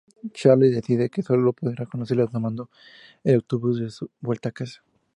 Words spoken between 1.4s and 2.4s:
podrá conocerla